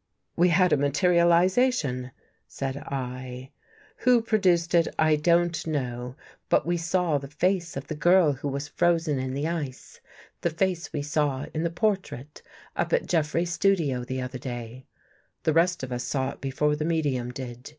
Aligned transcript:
""We 0.36 0.50
had 0.50 0.74
a 0.74 0.76
materialization," 0.76 2.10
said 2.46 2.84
1." 2.90 3.48
Who 4.04 4.20
pro 4.20 4.36
9 4.36 4.36
I2I 4.36 4.36
THE 4.36 4.36
GHOST 4.36 4.36
GIRL 4.36 4.40
duced 4.40 4.74
it, 4.74 4.94
I 4.98 5.16
don't 5.16 5.66
know. 5.66 6.16
But 6.50 6.66
we 6.66 6.76
saw 6.76 7.16
the 7.16 7.28
face 7.28 7.78
of 7.78 7.86
the 7.86 7.94
girl 7.94 8.34
who 8.34 8.48
was 8.48 8.68
frozen 8.68 9.18
in 9.18 9.32
the 9.32 9.48
ice— 9.48 10.02
the 10.42 10.50
face 10.50 10.92
we 10.92 11.00
saw 11.00 11.46
in 11.54 11.62
the 11.62 11.70
portrait 11.70 12.42
up 12.76 12.92
at 12.92 13.06
Jeffrey's 13.06 13.54
studio 13.54 14.04
the 14.04 14.20
other 14.20 14.36
day. 14.38 14.84
The 15.44 15.54
rest 15.54 15.82
of 15.82 15.92
us 15.92 16.04
saw 16.04 16.28
it 16.32 16.42
before 16.42 16.76
the 16.76 16.84
medium 16.84 17.30
did. 17.32 17.78